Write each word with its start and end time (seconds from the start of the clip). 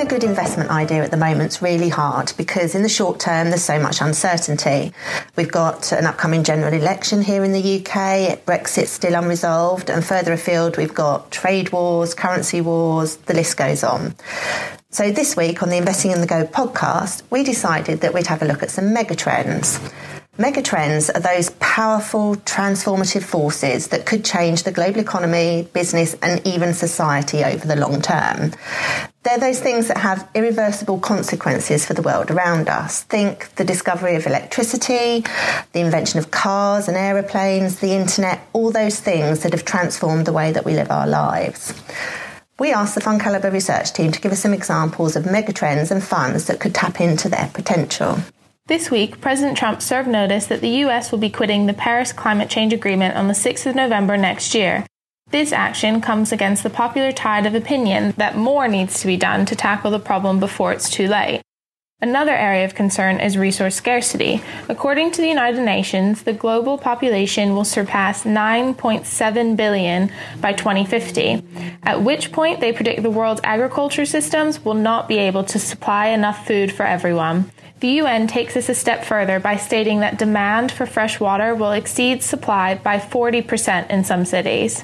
a 0.00 0.06
good 0.06 0.24
investment 0.24 0.70
idea 0.70 1.04
at 1.04 1.10
the 1.10 1.16
moment 1.16 1.52
is 1.52 1.60
really 1.60 1.90
hard 1.90 2.32
because 2.38 2.74
in 2.74 2.82
the 2.82 2.88
short 2.88 3.20
term 3.20 3.48
there's 3.48 3.62
so 3.62 3.78
much 3.78 4.00
uncertainty. 4.00 4.94
We've 5.36 5.52
got 5.52 5.92
an 5.92 6.06
upcoming 6.06 6.42
general 6.42 6.72
election 6.72 7.20
here 7.20 7.44
in 7.44 7.52
the 7.52 7.78
UK, 7.78 8.42
Brexit's 8.46 8.90
still 8.90 9.14
unresolved, 9.14 9.90
and 9.90 10.02
further 10.02 10.32
afield 10.32 10.78
we've 10.78 10.94
got 10.94 11.30
trade 11.30 11.70
wars, 11.70 12.14
currency 12.14 12.62
wars, 12.62 13.16
the 13.16 13.34
list 13.34 13.58
goes 13.58 13.84
on. 13.84 14.14
So 14.88 15.10
this 15.10 15.36
week 15.36 15.62
on 15.62 15.68
the 15.68 15.76
Investing 15.76 16.14
on 16.14 16.22
the 16.22 16.26
Go 16.26 16.46
podcast, 16.46 17.22
we 17.28 17.44
decided 17.44 18.00
that 18.00 18.14
we'd 18.14 18.26
have 18.26 18.40
a 18.42 18.46
look 18.46 18.62
at 18.62 18.70
some 18.70 18.94
megatrends. 18.94 19.78
Megatrends 20.38 21.14
are 21.14 21.20
those 21.20 21.50
powerful, 21.60 22.36
transformative 22.36 23.22
forces 23.22 23.88
that 23.88 24.06
could 24.06 24.24
change 24.24 24.62
the 24.62 24.72
global 24.72 25.00
economy, 25.00 25.68
business, 25.74 26.14
and 26.22 26.40
even 26.46 26.72
society 26.72 27.44
over 27.44 27.66
the 27.66 27.76
long 27.76 28.00
term. 28.00 28.52
They're 29.22 29.38
those 29.38 29.60
things 29.60 29.88
that 29.88 29.98
have 29.98 30.26
irreversible 30.34 30.98
consequences 30.98 31.84
for 31.84 31.92
the 31.92 32.00
world 32.00 32.30
around 32.30 32.70
us. 32.70 33.02
Think 33.02 33.54
the 33.56 33.64
discovery 33.64 34.16
of 34.16 34.26
electricity, 34.26 35.24
the 35.72 35.80
invention 35.80 36.18
of 36.18 36.30
cars 36.30 36.88
and 36.88 36.96
aeroplanes, 36.96 37.80
the 37.80 37.92
internet, 37.92 38.40
all 38.54 38.70
those 38.70 38.98
things 38.98 39.42
that 39.42 39.52
have 39.52 39.66
transformed 39.66 40.26
the 40.26 40.32
way 40.32 40.52
that 40.52 40.64
we 40.64 40.72
live 40.72 40.90
our 40.90 41.06
lives. 41.06 41.74
We 42.58 42.72
asked 42.72 42.94
the 42.94 43.02
Fund 43.02 43.20
Calibre 43.20 43.50
research 43.50 43.92
team 43.92 44.10
to 44.10 44.20
give 44.20 44.32
us 44.32 44.40
some 44.40 44.54
examples 44.54 45.16
of 45.16 45.24
megatrends 45.24 45.90
and 45.90 46.02
funds 46.02 46.46
that 46.46 46.60
could 46.60 46.74
tap 46.74 46.98
into 46.98 47.28
their 47.28 47.50
potential. 47.52 48.18
This 48.68 48.90
week, 48.90 49.20
President 49.20 49.58
Trump 49.58 49.82
served 49.82 50.08
notice 50.08 50.46
that 50.46 50.60
the 50.62 50.84
US 50.84 51.12
will 51.12 51.18
be 51.18 51.28
quitting 51.28 51.66
the 51.66 51.74
Paris 51.74 52.12
Climate 52.12 52.48
Change 52.48 52.72
Agreement 52.72 53.16
on 53.16 53.28
the 53.28 53.34
6th 53.34 53.66
of 53.66 53.74
November 53.74 54.16
next 54.16 54.54
year. 54.54 54.86
This 55.30 55.52
action 55.52 56.00
comes 56.00 56.32
against 56.32 56.64
the 56.64 56.70
popular 56.70 57.12
tide 57.12 57.46
of 57.46 57.54
opinion 57.54 58.14
that 58.16 58.36
more 58.36 58.66
needs 58.66 59.00
to 59.00 59.06
be 59.06 59.16
done 59.16 59.46
to 59.46 59.54
tackle 59.54 59.92
the 59.92 60.00
problem 60.00 60.40
before 60.40 60.72
it's 60.72 60.90
too 60.90 61.06
late. 61.06 61.42
Another 62.02 62.32
area 62.34 62.64
of 62.64 62.74
concern 62.74 63.20
is 63.20 63.38
resource 63.38 63.76
scarcity. 63.76 64.42
According 64.68 65.12
to 65.12 65.20
the 65.20 65.28
United 65.28 65.62
Nations, 65.62 66.22
the 66.22 66.32
global 66.32 66.78
population 66.78 67.54
will 67.54 67.64
surpass 67.64 68.24
9.7 68.24 69.54
billion 69.56 70.10
by 70.40 70.52
2050, 70.52 71.44
at 71.84 72.02
which 72.02 72.32
point 72.32 72.60
they 72.60 72.72
predict 72.72 73.02
the 73.02 73.10
world's 73.10 73.42
agriculture 73.44 74.06
systems 74.06 74.64
will 74.64 74.74
not 74.74 75.06
be 75.06 75.18
able 75.18 75.44
to 75.44 75.58
supply 75.60 76.06
enough 76.08 76.44
food 76.44 76.72
for 76.72 76.84
everyone. 76.84 77.52
The 77.80 78.00
UN 78.02 78.26
takes 78.26 78.54
this 78.54 78.68
a 78.68 78.74
step 78.74 79.04
further 79.04 79.38
by 79.38 79.56
stating 79.56 80.00
that 80.00 80.18
demand 80.18 80.72
for 80.72 80.86
fresh 80.86 81.20
water 81.20 81.54
will 81.54 81.72
exceed 81.72 82.22
supply 82.22 82.74
by 82.74 82.98
40% 82.98 83.90
in 83.90 84.02
some 84.04 84.24
cities. 84.24 84.82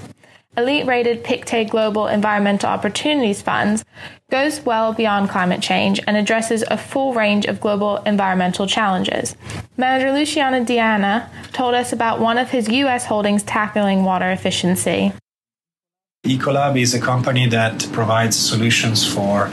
Elite 0.57 0.87
rated 0.87 1.23
Pictet 1.23 1.69
Global 1.69 2.07
Environmental 2.07 2.71
Opportunities 2.71 3.43
Funds 3.43 3.85
goes 4.31 4.61
well 4.63 4.93
beyond 4.93 5.29
climate 5.29 5.61
change 5.61 6.01
and 6.07 6.17
addresses 6.17 6.65
a 6.69 6.79
full 6.79 7.13
range 7.13 7.45
of 7.45 7.61
global 7.61 7.99
environmental 7.99 8.67
challenges. 8.67 9.37
Manager 9.77 10.13
Luciano 10.13 10.65
Diana 10.65 11.31
told 11.53 11.75
us 11.75 11.93
about 11.93 12.21
one 12.21 12.39
of 12.39 12.51
his 12.51 12.69
U.S. 12.69 13.05
holdings 13.05 13.43
tackling 13.43 14.05
water 14.05 14.31
efficiency. 14.31 15.13
Ecolab 16.27 16.81
is 16.81 16.95
a 16.95 17.01
company 17.01 17.47
that 17.49 17.87
provides 17.93 18.37
solutions 18.37 19.07
for 19.07 19.49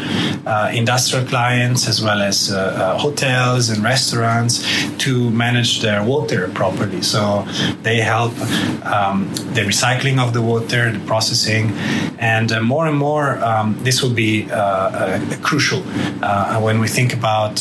uh, 0.46 0.72
industrial 0.74 1.26
clients 1.26 1.88
as 1.88 2.02
well 2.02 2.22
as 2.22 2.52
uh, 2.52 2.58
uh, 2.58 2.98
hotels 2.98 3.70
and 3.70 3.84
restaurants 3.84 4.64
to 4.98 5.30
manage 5.32 5.82
their 5.82 6.04
water 6.04 6.50
properly. 6.50 7.02
So 7.02 7.46
they 7.84 7.98
help 7.98 8.34
um, 8.86 9.30
the 9.54 9.62
recycling 9.62 10.18
of 10.20 10.34
the 10.34 10.42
water, 10.42 10.92
the 10.92 11.06
processing, 11.06 11.72
and 12.20 12.52
uh, 12.52 12.62
more 12.62 12.88
and 12.88 12.98
more 12.98 13.38
um, 13.44 13.78
this 13.84 14.02
will 14.02 14.14
be 14.14 14.50
uh, 14.52 14.56
uh, 14.56 15.20
crucial 15.42 15.82
when 16.62 16.80
we 16.80 16.88
think 16.88 17.14
about 17.14 17.60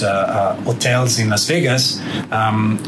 hotels 0.64 1.18
in 1.18 1.30
Las 1.30 1.46
Vegas. 1.46 2.00
Um, 2.30 2.78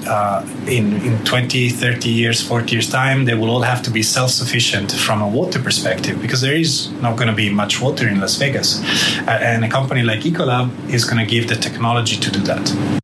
in, 0.66 1.03
in 1.03 1.25
20, 1.25 1.69
30 1.69 2.09
years, 2.09 2.41
40 2.41 2.72
years' 2.72 2.88
time, 2.88 3.25
they 3.25 3.34
will 3.34 3.50
all 3.50 3.62
have 3.62 3.82
to 3.82 3.91
be 3.91 4.03
self 4.03 4.31
sufficient 4.31 4.93
from 4.93 5.21
a 5.21 5.28
water 5.28 5.60
perspective 5.60 6.13
because 6.20 6.41
there 6.41 6.54
is 6.54 6.91
not 7.02 7.16
going 7.16 7.28
to 7.28 7.34
be 7.34 7.50
much 7.50 7.80
water 7.80 8.08
in 8.08 8.20
Las 8.20 8.36
Vegas. 8.36 8.82
Uh, 9.26 9.38
and 9.42 9.64
a 9.64 9.69
company 9.69 10.02
like 10.02 10.20
Ecolab 10.20 10.70
is 10.91 11.04
going 11.04 11.25
to 11.25 11.30
give 11.30 11.48
the 11.48 11.56
technology 11.56 12.16
to 12.16 12.30
do 12.30 12.41
that. 12.41 13.00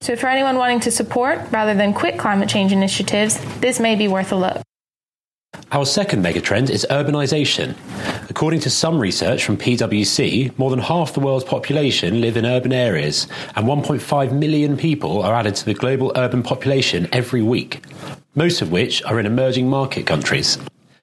So, 0.00 0.16
for 0.16 0.26
anyone 0.26 0.56
wanting 0.56 0.80
to 0.80 0.90
support 0.90 1.38
rather 1.52 1.74
than 1.74 1.94
quit 1.94 2.18
climate 2.18 2.48
change 2.48 2.72
initiatives, 2.72 3.38
this 3.60 3.78
may 3.78 3.94
be 3.94 4.08
worth 4.08 4.32
a 4.32 4.36
look. 4.36 4.62
Our 5.70 5.86
second 5.86 6.24
megatrend 6.24 6.70
is 6.70 6.86
urbanisation. 6.90 7.76
According 8.28 8.60
to 8.60 8.70
some 8.70 8.98
research 8.98 9.44
from 9.44 9.56
PwC, 9.56 10.56
more 10.58 10.70
than 10.70 10.80
half 10.80 11.14
the 11.14 11.20
world's 11.20 11.44
population 11.44 12.20
live 12.20 12.36
in 12.36 12.44
urban 12.44 12.72
areas, 12.72 13.26
and 13.54 13.66
1.5 13.66 14.32
million 14.32 14.76
people 14.76 15.22
are 15.22 15.34
added 15.34 15.54
to 15.56 15.64
the 15.64 15.74
global 15.74 16.12
urban 16.16 16.42
population 16.42 17.08
every 17.12 17.42
week, 17.42 17.82
most 18.34 18.60
of 18.60 18.72
which 18.72 19.02
are 19.04 19.20
in 19.20 19.26
emerging 19.26 19.68
market 19.68 20.06
countries. 20.06 20.58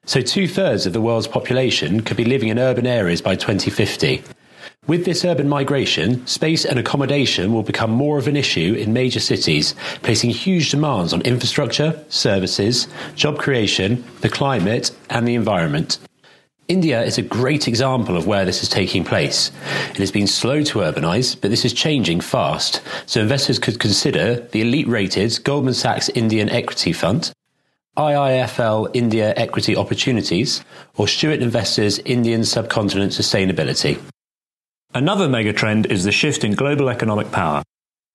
So, 0.09 0.21
two 0.21 0.47
thirds 0.47 0.87
of 0.87 0.93
the 0.93 1.01
world's 1.01 1.27
population 1.27 1.99
could 1.99 2.17
be 2.17 2.25
living 2.25 2.49
in 2.49 2.57
urban 2.57 2.87
areas 2.87 3.21
by 3.21 3.35
2050. 3.35 4.23
With 4.87 5.05
this 5.05 5.23
urban 5.23 5.47
migration, 5.47 6.25
space 6.25 6.65
and 6.65 6.79
accommodation 6.79 7.53
will 7.53 7.61
become 7.61 7.91
more 7.91 8.17
of 8.17 8.27
an 8.27 8.35
issue 8.35 8.73
in 8.73 8.91
major 8.91 9.19
cities, 9.19 9.75
placing 10.01 10.31
huge 10.31 10.71
demands 10.71 11.13
on 11.13 11.21
infrastructure, 11.21 12.03
services, 12.09 12.87
job 13.13 13.37
creation, 13.37 14.03
the 14.21 14.29
climate, 14.29 14.89
and 15.11 15.27
the 15.27 15.35
environment. 15.35 15.99
India 16.67 17.03
is 17.03 17.19
a 17.19 17.21
great 17.21 17.67
example 17.67 18.17
of 18.17 18.25
where 18.25 18.45
this 18.45 18.63
is 18.63 18.69
taking 18.69 19.03
place. 19.03 19.51
It 19.91 19.97
has 19.97 20.11
been 20.11 20.25
slow 20.25 20.63
to 20.63 20.79
urbanise, 20.79 21.39
but 21.39 21.51
this 21.51 21.65
is 21.65 21.71
changing 21.71 22.21
fast, 22.21 22.81
so 23.05 23.21
investors 23.21 23.59
could 23.59 23.79
consider 23.79 24.39
the 24.53 24.61
elite 24.61 24.87
rated 24.87 25.39
Goldman 25.43 25.75
Sachs 25.75 26.09
Indian 26.09 26.49
Equity 26.49 26.93
Fund, 26.93 27.31
IIFL 27.99 28.91
India 28.93 29.33
Equity 29.35 29.75
Opportunities, 29.75 30.63
or 30.95 31.05
Stewart 31.05 31.41
Investors 31.41 31.99
Indian 32.05 32.45
Subcontinent 32.45 33.11
Sustainability. 33.11 33.99
Another 34.93 35.27
megatrend 35.27 35.85
is 35.87 36.05
the 36.05 36.11
shift 36.13 36.45
in 36.45 36.53
global 36.53 36.87
economic 36.87 37.29
power. 37.33 37.61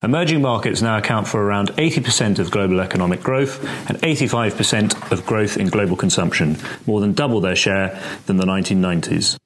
Emerging 0.02 0.40
markets 0.40 0.80
now 0.80 0.96
account 0.96 1.28
for 1.28 1.42
around 1.42 1.68
80% 1.72 2.38
of 2.38 2.50
global 2.50 2.80
economic 2.80 3.22
growth 3.22 3.62
and 3.86 3.98
85% 3.98 5.12
of 5.12 5.26
growth 5.26 5.58
in 5.58 5.68
global 5.68 5.96
consumption, 5.96 6.56
more 6.86 7.02
than 7.02 7.12
double 7.12 7.42
their 7.42 7.54
share 7.54 8.00
than 8.24 8.38
the 8.38 8.46
1990s. 8.46 9.36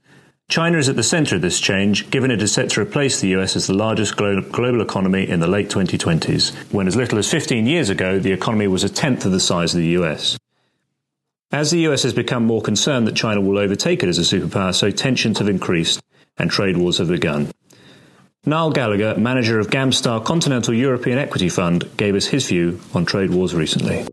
China 0.48 0.78
is 0.78 0.88
at 0.88 0.96
the 0.96 1.02
center 1.02 1.36
of 1.36 1.42
this 1.42 1.60
change, 1.60 2.08
given 2.08 2.30
it 2.30 2.40
is 2.40 2.52
set 2.52 2.70
to 2.70 2.80
replace 2.80 3.20
the 3.20 3.28
US 3.36 3.54
as 3.54 3.66
the 3.66 3.74
largest 3.74 4.16
global 4.16 4.80
economy 4.80 5.28
in 5.28 5.40
the 5.40 5.46
late 5.46 5.68
2020s, 5.68 6.54
when 6.72 6.86
as 6.86 6.96
little 6.96 7.18
as 7.18 7.30
15 7.30 7.66
years 7.66 7.90
ago, 7.90 8.18
the 8.18 8.32
economy 8.32 8.66
was 8.66 8.82
a 8.82 8.88
tenth 8.88 9.26
of 9.26 9.32
the 9.32 9.40
size 9.40 9.74
of 9.74 9.80
the 9.80 9.88
US. 9.88 10.38
As 11.52 11.70
the 11.70 11.80
US 11.88 12.02
has 12.02 12.14
become 12.14 12.46
more 12.46 12.62
concerned 12.62 13.06
that 13.06 13.14
China 13.14 13.42
will 13.42 13.58
overtake 13.58 14.02
it 14.02 14.08
as 14.08 14.16
a 14.16 14.22
superpower, 14.22 14.74
so 14.74 14.90
tensions 14.90 15.38
have 15.38 15.50
increased 15.50 16.00
and 16.38 16.50
trade 16.50 16.78
wars 16.78 16.96
have 16.96 17.08
begun. 17.08 17.50
Niall 18.46 18.70
Gallagher, 18.70 19.18
manager 19.18 19.58
of 19.58 19.68
GAM 19.68 19.92
Star 19.92 20.18
Continental 20.18 20.72
European 20.72 21.18
Equity 21.18 21.50
Fund, 21.50 21.84
gave 21.98 22.14
us 22.14 22.24
his 22.24 22.48
view 22.48 22.80
on 22.94 23.04
trade 23.04 23.30
wars 23.30 23.54
recently. 23.54 24.06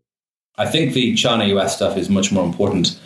I 0.58 0.66
think 0.66 0.94
the 0.94 1.16
China 1.16 1.46
US 1.56 1.78
stuff 1.78 1.96
is 1.96 2.10
much 2.10 2.34
more 2.34 2.44
important 2.44 3.00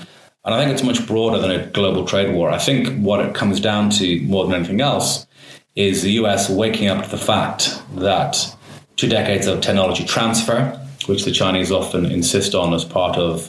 and 0.49 0.55
I 0.55 0.65
think 0.65 0.73
it's 0.73 0.81
much 0.81 1.05
broader 1.05 1.37
than 1.37 1.51
a 1.51 1.67
global 1.67 2.05
trade 2.05 2.33
war. 2.33 2.49
I 2.49 2.57
think 2.57 2.99
what 3.05 3.23
it 3.23 3.35
comes 3.35 3.59
down 3.59 3.91
to 3.91 4.19
more 4.21 4.45
than 4.45 4.55
anything 4.55 4.81
else 4.81 5.27
is 5.75 6.01
the 6.01 6.13
US 6.13 6.49
waking 6.49 6.87
up 6.87 7.03
to 7.03 7.09
the 7.11 7.19
fact 7.19 7.79
that 7.97 8.55
two 8.95 9.07
decades 9.07 9.45
of 9.45 9.61
technology 9.61 10.03
transfer, 10.03 10.75
which 11.05 11.23
the 11.23 11.31
Chinese 11.31 11.71
often 11.71 12.07
insist 12.07 12.55
on 12.55 12.73
as 12.73 12.83
part 12.83 13.15
of 13.15 13.47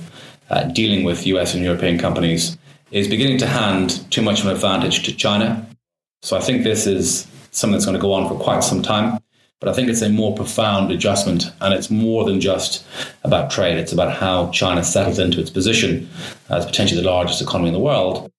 uh, 0.50 0.64
dealing 0.64 1.02
with 1.02 1.26
US 1.26 1.54
and 1.54 1.64
European 1.64 1.96
companies, 1.96 2.58
is 2.90 3.08
beginning 3.08 3.38
to 3.38 3.46
hand 3.46 4.04
too 4.10 4.20
much 4.20 4.40
of 4.40 4.48
an 4.48 4.52
advantage 4.52 5.02
to 5.04 5.16
China. 5.16 5.66
So 6.20 6.36
I 6.36 6.40
think 6.40 6.64
this 6.64 6.86
is 6.86 7.26
something 7.50 7.72
that's 7.72 7.86
going 7.86 7.96
to 7.96 8.02
go 8.02 8.12
on 8.12 8.28
for 8.28 8.38
quite 8.38 8.62
some 8.62 8.82
time. 8.82 9.20
But 9.60 9.68
I 9.68 9.74
think 9.74 9.90
it's 9.90 10.00
a 10.00 10.08
more 10.08 10.34
profound 10.34 10.90
adjustment, 10.90 11.52
and 11.60 11.74
it's 11.74 11.90
more 11.90 12.24
than 12.24 12.40
just 12.40 12.82
about 13.24 13.50
trade. 13.50 13.76
It's 13.76 13.92
about 13.92 14.16
how 14.16 14.50
China 14.52 14.82
settles 14.82 15.18
into 15.18 15.38
its 15.38 15.50
position 15.50 16.08
as 16.48 16.64
potentially 16.64 17.00
the 17.00 17.06
largest 17.06 17.42
economy 17.42 17.68
in 17.68 17.74
the 17.74 17.80
world. 17.80 18.30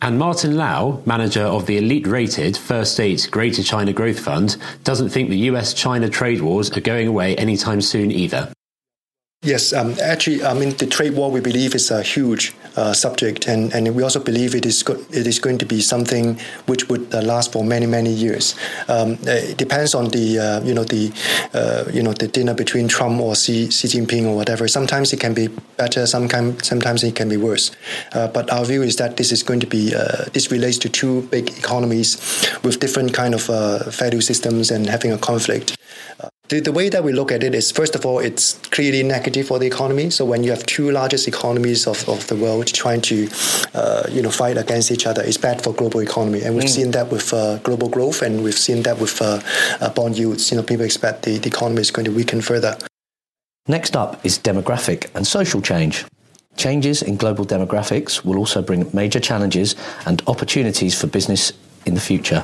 And 0.00 0.18
Martin 0.18 0.56
Lau, 0.56 1.02
manager 1.04 1.42
of 1.42 1.66
the 1.66 1.76
elite 1.76 2.06
rated 2.06 2.56
First 2.56 2.94
State 2.94 3.28
Greater 3.30 3.62
China 3.62 3.92
Growth 3.92 4.20
Fund, 4.20 4.56
doesn't 4.82 5.10
think 5.10 5.28
the 5.28 5.50
US 5.50 5.74
China 5.74 6.08
trade 6.08 6.40
wars 6.40 6.74
are 6.74 6.80
going 6.80 7.06
away 7.06 7.36
anytime 7.36 7.82
soon 7.82 8.10
either. 8.10 8.50
Yes, 9.42 9.72
um, 9.72 9.94
actually, 10.02 10.44
I 10.44 10.52
mean, 10.52 10.76
the 10.76 10.86
trade 10.86 11.14
war 11.14 11.30
we 11.30 11.40
believe 11.40 11.74
is 11.74 11.90
a 11.90 12.02
huge 12.02 12.54
uh, 12.76 12.92
subject, 12.92 13.46
and, 13.48 13.72
and 13.72 13.96
we 13.96 14.02
also 14.02 14.20
believe 14.20 14.54
it 14.54 14.66
is 14.66 14.82
go- 14.82 15.02
it 15.10 15.26
is 15.26 15.38
going 15.38 15.56
to 15.56 15.64
be 15.64 15.80
something 15.80 16.38
which 16.66 16.90
would 16.90 17.14
uh, 17.14 17.22
last 17.22 17.50
for 17.50 17.64
many 17.64 17.86
many 17.86 18.10
years. 18.10 18.54
Um, 18.86 19.16
it 19.22 19.56
depends 19.56 19.94
on 19.94 20.10
the 20.10 20.38
uh, 20.38 20.60
you 20.60 20.74
know 20.74 20.84
the 20.84 21.10
uh, 21.54 21.90
you 21.90 22.02
know 22.02 22.12
the 22.12 22.28
dinner 22.28 22.52
between 22.52 22.86
Trump 22.86 23.18
or 23.18 23.34
Xi, 23.34 23.70
Xi 23.70 23.88
Jinping 23.88 24.26
or 24.26 24.36
whatever. 24.36 24.68
Sometimes 24.68 25.10
it 25.14 25.20
can 25.20 25.32
be 25.32 25.48
better, 25.78 26.04
sometimes 26.06 26.68
sometimes 26.68 27.02
it 27.02 27.16
can 27.16 27.30
be 27.30 27.38
worse. 27.38 27.70
Uh, 28.12 28.28
but 28.28 28.52
our 28.52 28.66
view 28.66 28.82
is 28.82 28.96
that 28.96 29.16
this 29.16 29.32
is 29.32 29.42
going 29.42 29.60
to 29.60 29.66
be 29.66 29.94
uh, 29.94 30.26
this 30.34 30.52
relates 30.52 30.76
to 30.76 30.90
two 30.90 31.22
big 31.30 31.48
economies 31.56 32.18
with 32.62 32.78
different 32.78 33.14
kind 33.14 33.34
of 33.34 33.46
value 33.94 34.20
systems 34.20 34.70
and 34.70 34.86
having 34.86 35.12
a 35.12 35.18
conflict. 35.18 35.78
The, 36.50 36.58
the 36.58 36.72
way 36.72 36.88
that 36.88 37.04
we 37.04 37.12
look 37.12 37.30
at 37.30 37.44
it 37.44 37.54
is, 37.54 37.70
first 37.70 37.94
of 37.94 38.04
all, 38.04 38.18
it's 38.18 38.54
clearly 38.70 39.04
negative 39.04 39.46
for 39.46 39.60
the 39.60 39.66
economy. 39.66 40.10
So 40.10 40.24
when 40.24 40.42
you 40.42 40.50
have 40.50 40.66
two 40.66 40.90
largest 40.90 41.28
economies 41.28 41.86
of, 41.86 42.08
of 42.08 42.26
the 42.26 42.34
world 42.34 42.66
trying 42.66 43.02
to, 43.02 43.28
uh, 43.72 44.08
you 44.10 44.20
know, 44.20 44.32
fight 44.32 44.58
against 44.58 44.90
each 44.90 45.06
other, 45.06 45.22
it's 45.22 45.36
bad 45.36 45.62
for 45.62 45.72
global 45.72 46.00
economy. 46.00 46.42
And 46.42 46.56
we've 46.56 46.64
mm. 46.64 46.68
seen 46.68 46.90
that 46.90 47.12
with 47.12 47.32
uh, 47.32 47.58
global 47.58 47.88
growth, 47.88 48.20
and 48.22 48.42
we've 48.42 48.58
seen 48.58 48.82
that 48.82 48.98
with 48.98 49.22
uh, 49.22 49.40
uh, 49.80 49.90
bond 49.90 50.18
yields. 50.18 50.50
You 50.50 50.56
know, 50.56 50.64
people 50.64 50.84
expect 50.84 51.22
the, 51.22 51.38
the 51.38 51.46
economy 51.46 51.82
is 51.82 51.92
going 51.92 52.06
to 52.06 52.10
weaken 52.10 52.40
further. 52.40 52.76
Next 53.68 53.94
up 53.94 54.26
is 54.26 54.36
demographic 54.36 55.08
and 55.14 55.24
social 55.24 55.62
change. 55.62 56.04
Changes 56.56 57.00
in 57.00 57.16
global 57.16 57.46
demographics 57.46 58.24
will 58.24 58.38
also 58.38 58.60
bring 58.60 58.90
major 58.92 59.20
challenges 59.20 59.76
and 60.04 60.20
opportunities 60.26 61.00
for 61.00 61.06
business 61.06 61.52
in 61.86 61.94
the 61.94 62.00
future. 62.00 62.42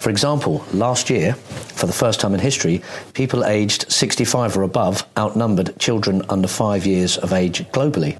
For 0.00 0.08
example, 0.08 0.64
last 0.72 1.10
year, 1.10 1.34
for 1.34 1.84
the 1.84 1.92
first 1.92 2.20
time 2.20 2.32
in 2.32 2.40
history, 2.40 2.82
people 3.12 3.44
aged 3.44 3.92
65 3.92 4.56
or 4.56 4.62
above 4.62 5.06
outnumbered 5.18 5.78
children 5.78 6.22
under 6.30 6.48
five 6.48 6.86
years 6.86 7.18
of 7.18 7.34
age 7.34 7.64
globally. 7.70 8.16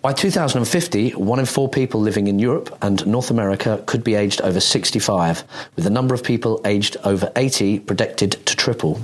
By 0.00 0.14
2050, 0.14 1.10
one 1.10 1.38
in 1.38 1.44
four 1.44 1.68
people 1.68 2.00
living 2.00 2.28
in 2.28 2.38
Europe 2.38 2.74
and 2.80 3.06
North 3.06 3.30
America 3.30 3.82
could 3.84 4.02
be 4.02 4.14
aged 4.14 4.40
over 4.40 4.58
65, 4.58 5.44
with 5.76 5.84
the 5.84 5.90
number 5.90 6.14
of 6.14 6.24
people 6.24 6.62
aged 6.64 6.96
over 7.04 7.30
80 7.36 7.80
predicted 7.80 8.32
to 8.46 8.56
triple. 8.56 8.98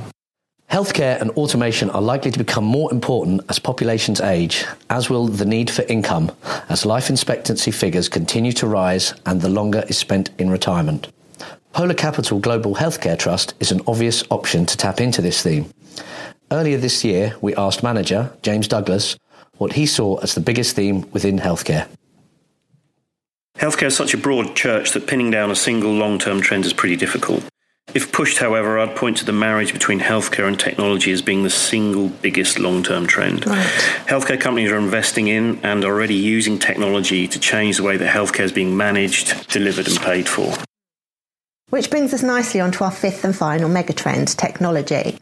Healthcare 0.70 1.20
and 1.20 1.30
automation 1.32 1.90
are 1.90 2.00
likely 2.00 2.30
to 2.30 2.38
become 2.38 2.64
more 2.64 2.90
important 2.90 3.42
as 3.50 3.58
populations 3.58 4.22
age, 4.22 4.64
as 4.88 5.10
will 5.10 5.26
the 5.26 5.44
need 5.44 5.68
for 5.68 5.82
income, 5.82 6.32
as 6.70 6.86
life 6.86 7.10
expectancy 7.10 7.70
figures 7.70 8.08
continue 8.08 8.52
to 8.52 8.66
rise 8.66 9.12
and 9.26 9.42
the 9.42 9.50
longer 9.50 9.84
is 9.88 9.98
spent 9.98 10.30
in 10.38 10.48
retirement. 10.48 11.08
Polar 11.74 11.94
Capital 11.94 12.38
Global 12.38 12.76
Healthcare 12.76 13.18
Trust 13.18 13.54
is 13.58 13.72
an 13.72 13.80
obvious 13.88 14.22
option 14.30 14.64
to 14.64 14.76
tap 14.76 15.00
into 15.00 15.20
this 15.20 15.42
theme. 15.42 15.68
Earlier 16.52 16.78
this 16.78 17.02
year, 17.02 17.34
we 17.40 17.52
asked 17.56 17.82
manager 17.82 18.30
James 18.42 18.68
Douglas 18.68 19.16
what 19.58 19.72
he 19.72 19.84
saw 19.84 20.18
as 20.18 20.36
the 20.36 20.40
biggest 20.40 20.76
theme 20.76 21.10
within 21.10 21.40
healthcare. 21.40 21.88
Healthcare 23.58 23.88
is 23.88 23.96
such 23.96 24.14
a 24.14 24.16
broad 24.16 24.54
church 24.54 24.92
that 24.92 25.08
pinning 25.08 25.32
down 25.32 25.50
a 25.50 25.56
single 25.56 25.90
long 25.90 26.20
term 26.20 26.40
trend 26.40 26.64
is 26.64 26.72
pretty 26.72 26.94
difficult. 26.94 27.42
If 27.92 28.12
pushed, 28.12 28.38
however, 28.38 28.78
I'd 28.78 28.94
point 28.94 29.16
to 29.16 29.24
the 29.24 29.32
marriage 29.32 29.72
between 29.72 29.98
healthcare 29.98 30.46
and 30.46 30.58
technology 30.58 31.10
as 31.10 31.22
being 31.22 31.42
the 31.42 31.50
single 31.50 32.08
biggest 32.08 32.60
long 32.60 32.84
term 32.84 33.08
trend. 33.08 33.48
Right. 33.48 33.66
Healthcare 34.06 34.40
companies 34.40 34.70
are 34.70 34.78
investing 34.78 35.26
in 35.26 35.58
and 35.64 35.84
already 35.84 36.14
using 36.14 36.60
technology 36.60 37.26
to 37.26 37.40
change 37.40 37.78
the 37.78 37.82
way 37.82 37.96
that 37.96 38.14
healthcare 38.14 38.44
is 38.44 38.52
being 38.52 38.76
managed, 38.76 39.48
delivered, 39.48 39.88
and 39.88 39.98
paid 39.98 40.28
for. 40.28 40.54
Which 41.74 41.90
brings 41.90 42.14
us 42.14 42.22
nicely 42.22 42.60
onto 42.60 42.84
our 42.84 42.92
fifth 42.92 43.24
and 43.24 43.34
final 43.34 43.68
megatrend, 43.68 44.36
technology. 44.36 45.18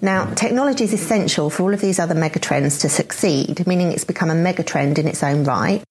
Now, 0.00 0.32
technology 0.34 0.84
is 0.84 0.92
essential 0.92 1.50
for 1.50 1.64
all 1.64 1.74
of 1.74 1.80
these 1.80 1.98
other 1.98 2.14
megatrends 2.14 2.80
to 2.82 2.88
succeed, 2.88 3.66
meaning 3.66 3.90
it's 3.90 4.04
become 4.04 4.30
a 4.30 4.34
megatrend 4.34 4.98
in 4.98 5.08
its 5.08 5.24
own 5.24 5.42
right. 5.42 5.82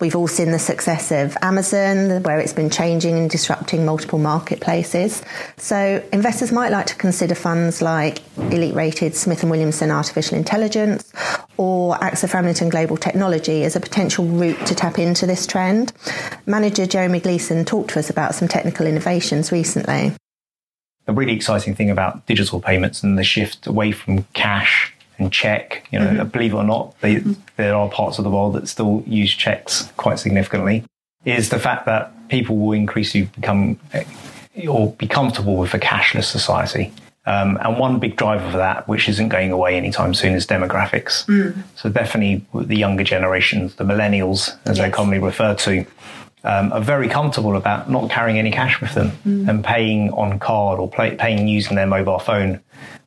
We've 0.00 0.16
all 0.16 0.26
seen 0.26 0.50
the 0.50 0.58
success 0.58 1.12
of 1.12 1.36
Amazon, 1.40 2.24
where 2.24 2.40
it's 2.40 2.52
been 2.52 2.68
changing 2.68 3.16
and 3.16 3.30
disrupting 3.30 3.84
multiple 3.84 4.18
marketplaces. 4.18 5.22
So 5.56 6.02
investors 6.12 6.50
might 6.50 6.72
like 6.72 6.86
to 6.86 6.96
consider 6.96 7.36
funds 7.36 7.80
like 7.80 8.20
elite 8.36 8.74
rated 8.74 9.14
Smith 9.14 9.44
& 9.44 9.44
Williamson 9.44 9.92
Artificial 9.92 10.36
Intelligence 10.36 11.12
or 11.58 11.94
AXA 11.98 12.28
Framlington 12.28 12.70
Global 12.70 12.96
Technology 12.96 13.62
as 13.62 13.76
a 13.76 13.80
potential 13.80 14.24
route 14.24 14.66
to 14.66 14.74
tap 14.74 14.98
into 14.98 15.26
this 15.26 15.46
trend. 15.46 15.92
Manager 16.44 16.86
Jeremy 16.86 17.20
Gleeson 17.20 17.64
talked 17.64 17.90
to 17.90 18.00
us 18.00 18.10
about 18.10 18.34
some 18.34 18.48
technical 18.48 18.88
innovations 18.88 19.52
recently. 19.52 20.12
The 21.06 21.12
really 21.12 21.34
exciting 21.34 21.74
thing 21.76 21.90
about 21.90 22.26
digital 22.26 22.60
payments 22.60 23.02
and 23.02 23.16
the 23.16 23.24
shift 23.24 23.66
away 23.66 23.92
from 23.92 24.24
cash 24.32 24.93
and 25.18 25.32
check. 25.32 25.86
You 25.90 25.98
know, 25.98 26.06
mm-hmm. 26.06 26.28
believe 26.28 26.52
it 26.52 26.56
or 26.56 26.64
not, 26.64 26.98
they, 27.00 27.16
mm-hmm. 27.16 27.32
there 27.56 27.74
are 27.74 27.88
parts 27.88 28.18
of 28.18 28.24
the 28.24 28.30
world 28.30 28.54
that 28.54 28.68
still 28.68 29.02
use 29.06 29.32
checks 29.32 29.90
quite 29.96 30.18
significantly. 30.18 30.84
Is 31.24 31.48
the 31.48 31.58
fact 31.58 31.86
that 31.86 32.12
people 32.28 32.56
will 32.56 32.72
increasingly 32.72 33.28
become 33.34 33.78
eh, 33.92 34.04
or 34.68 34.92
be 34.92 35.06
comfortable 35.06 35.56
with 35.56 35.74
a 35.74 35.78
cashless 35.78 36.24
society. 36.24 36.92
Um, 37.26 37.58
and 37.62 37.78
one 37.78 37.98
big 37.98 38.16
driver 38.16 38.50
for 38.50 38.58
that, 38.58 38.86
which 38.86 39.08
isn't 39.08 39.30
going 39.30 39.50
away 39.50 39.76
anytime 39.76 40.12
soon, 40.12 40.34
is 40.34 40.46
demographics. 40.46 41.24
Mm. 41.24 41.62
So 41.74 41.88
definitely 41.88 42.44
the 42.54 42.76
younger 42.76 43.02
generations, 43.02 43.76
the 43.76 43.84
millennials, 43.84 44.50
as 44.66 44.76
yes. 44.76 44.78
they're 44.78 44.90
commonly 44.90 45.18
referred 45.18 45.58
to, 45.60 45.86
um, 46.44 46.72
are 46.72 46.82
very 46.82 47.08
comfortable 47.08 47.56
about 47.56 47.90
not 47.90 48.10
carrying 48.10 48.38
any 48.38 48.50
cash 48.50 48.80
with 48.80 48.92
them 48.92 49.12
mm. 49.26 49.48
and 49.48 49.64
paying 49.64 50.10
on 50.10 50.38
card 50.38 50.78
or 50.78 50.90
play, 50.90 51.16
paying 51.16 51.48
using 51.48 51.76
their 51.76 51.86
mobile 51.86 52.18
phone 52.18 52.60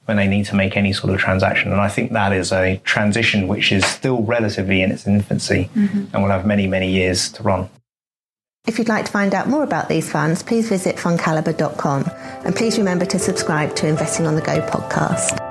when 0.08 0.18
they 0.18 0.28
need 0.28 0.46
to 0.46 0.56
make 0.56 0.78
any 0.78 0.94
sort 0.94 1.14
of 1.14 1.20
transaction. 1.20 1.72
And 1.72 1.82
I 1.82 1.90
think 1.90 2.14
that 2.14 2.32
is 2.32 2.52
a 2.54 2.78
transition 2.86 3.48
which 3.48 3.72
is 3.72 3.86
still 3.86 4.24
relatively 4.24 4.82
in 4.82 4.92
its 4.92 5.06
infancy 5.06 5.70
mm-hmm. 5.76 6.06
and 6.14 6.24
will 6.24 6.32
have 6.32 6.46
many, 6.46 6.66
many 6.66 6.90
years 6.92 7.30
to 7.34 7.44
run. 7.44 7.70
If 8.66 8.78
you'd 8.78 8.90
like 8.90 9.06
to 9.06 9.12
find 9.12 9.34
out 9.34 9.48
more 9.48 9.64
about 9.64 9.90
these 9.90 10.10
funds, 10.10 10.44
please 10.44 10.70
visit 10.70 10.96
fundcalibre.com 10.96 12.10
and 12.46 12.56
please 12.56 12.78
remember 12.78 13.06
to 13.06 13.20
subscribe 13.20 13.76
to 13.78 13.88
Investing 13.88 14.28
on 14.28 14.36
the 14.36 14.42
Go 14.42 14.60
podcast. 14.62 15.47